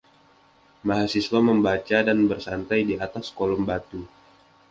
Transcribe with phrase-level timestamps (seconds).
[0.87, 4.01] Mahasiswa membaca dan bersantai di atas kolom batu.